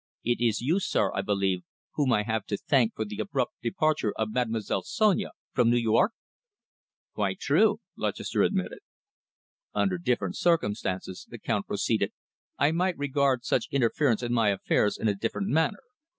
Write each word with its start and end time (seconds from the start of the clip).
"It 0.23 0.41
is 0.41 0.61
you, 0.61 0.79
sir, 0.79 1.13
I 1.13 1.21
believe, 1.21 1.61
whom 1.91 2.11
I 2.11 2.23
have 2.23 2.47
to 2.47 2.57
thank 2.57 2.95
for 2.95 3.05
the 3.05 3.19
abrupt 3.19 3.53
departure 3.61 4.11
of 4.17 4.31
Mademoiselle 4.31 4.81
Sonia 4.81 5.29
from 5.53 5.69
New 5.69 5.77
York?" 5.77 6.13
"Quite 7.13 7.37
true," 7.39 7.81
Lutchester 7.95 8.41
admitted. 8.41 8.79
"Under 9.75 9.99
different 9.99 10.37
circumstances," 10.37 11.27
the 11.29 11.37
Count 11.37 11.67
proceeded, 11.67 12.13
"I 12.57 12.71
might 12.71 12.97
regard 12.97 13.45
such 13.45 13.67
interference 13.69 14.23
in 14.23 14.33
my 14.33 14.49
affairs 14.49 14.97
in 14.97 15.07
a 15.07 15.13
different 15.13 15.49
manner. 15.49 15.83